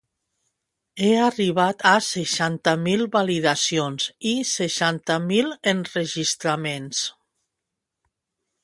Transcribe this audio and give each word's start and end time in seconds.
He 1.01 1.09
arribat 1.25 1.85
a 1.89 1.91
seixanta 2.05 2.73
mil 2.87 3.05
validacions 3.17 4.09
i 4.31 4.33
seixanta 4.55 5.19
mil 5.29 5.53
enregistraments 5.75 7.07